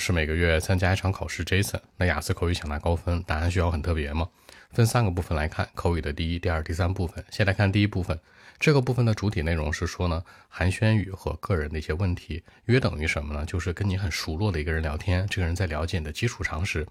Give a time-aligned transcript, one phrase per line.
[0.00, 1.78] 是每个月参加一场考试，Jason。
[1.98, 4.26] 那雅思口语想拿高分，答案需要很特别吗？
[4.70, 7.22] 分三个部分来看，口语的第一、第二、第三部分。
[7.30, 8.18] 先来看第一部分，
[8.58, 13.44] 这个部分的主体内容是说呢，寒暄语和个人的一些问题，约等于什么呢？
[13.44, 16.86] 就是跟你很熟络的一个人聊天，这个人在了解你的基础常识。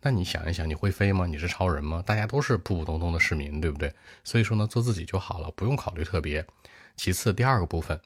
[0.00, 1.26] 那你想一想，你会飞吗？
[1.26, 2.00] 你是超人吗？
[2.06, 3.92] 大家都是普普通通的市民，对不对？
[4.22, 6.46] 所以说呢，做自己就好了，不用考虑特别。
[6.94, 7.98] 其次，第二个部分。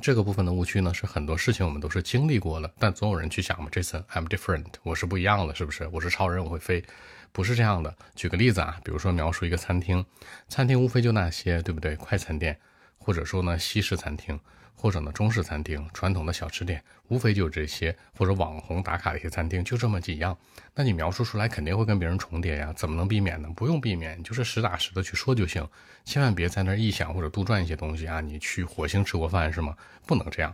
[0.00, 5.86] 这个部分的误区呢，是很多事情我们都是经历过了，但总有人去想嘛，Jason，I'm different，我是不一样的，是不是？
[5.92, 6.82] 我是超人，我会飞，
[7.30, 7.94] 不是这样的。
[8.14, 10.04] 举个例子啊，比如说描述一个餐厅，
[10.48, 11.94] 餐厅无非就那些，对不对？
[11.96, 12.58] 快餐店，
[13.02, 14.38] 或者说呢西式餐厅。
[14.74, 20.36] 或者呢，中式餐厅、传统的小吃店，无非就这些；或者网红打卡的一些餐厅，就这么几样。
[20.74, 23.48] 那你描述出来肯定会跟别人重叠呀，怎么能避免呢？
[23.54, 25.64] 不用避免，就是实打实的去说就行。
[26.04, 28.20] 千万别在那儿臆想或者杜撰一些东西啊！
[28.20, 29.76] 你去火星吃过饭是吗？
[30.04, 30.52] 不能这样。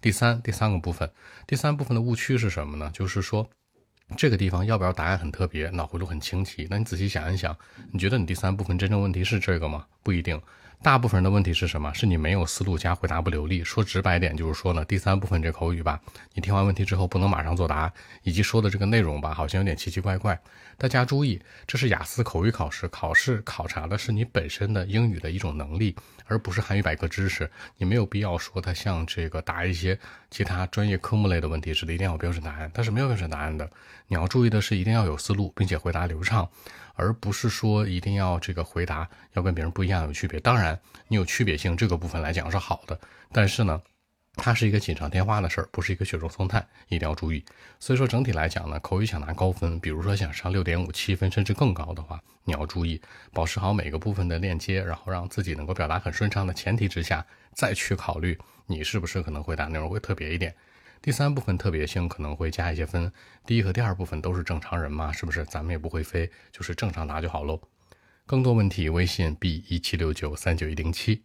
[0.00, 1.08] 第三，第三个部分，
[1.46, 2.90] 第三部分的误区是什么呢？
[2.92, 3.48] 就是说，
[4.16, 6.66] 这个地方要不要答案很特别，脑回路很清奇？
[6.68, 7.56] 那你仔细想一想，
[7.92, 9.86] 你觉得你第三部分真正问题是这个吗？
[10.02, 10.40] 不一定。
[10.82, 11.92] 大部分人的问题是什么？
[11.92, 13.62] 是你没有思路加回答不流利。
[13.62, 16.00] 说直白点，就是说呢，第三部分这口语吧，
[16.32, 17.92] 你听完问题之后不能马上作答，
[18.22, 20.40] 以及说的这个内容吧，好像有点奇奇怪怪。
[20.78, 27.50] 大家注意，这是雅思口语考试，考试考察的是你本身的英语的一种能力，而不是韩语百科知识。
[27.76, 29.98] 你没有必要说它像这个答一些
[30.30, 32.70] 其他专业科目类的问题似的，一定要有标准答案。
[32.72, 33.70] 它是没有标准答案的。
[34.06, 36.48] 你要注意的是，一定要有思路，并且回答流畅。
[36.94, 42.98] 而不是说一定要这个回答要跟别人不一样有区别，当然你有区别性这个部分来讲是好的，
[43.32, 43.80] 但是呢，
[44.34, 47.44] 它是一个锦上添花的事儿，不是一个雪中送炭，一定要注意。
[47.78, 53.00] 所以说整体来讲呢，口语想拿高分，比如说想上六点五七分甚至更高的话，你要注意
[53.32, 57.24] 保持好每个部分的链接，然后让自己能够表达很顺畅的前提之下，
[57.54, 60.54] 再去考虑你是不是可能回答内容会特别一点。
[61.02, 63.10] 第三部分特别性可能会加一些分，
[63.46, 65.44] 第一和第二部分都是正常人嘛，是不是？
[65.46, 67.58] 咱们也不会飞，就是正常答就好喽。
[68.26, 71.22] 更多问题，微信 b 一七六九三九一零七。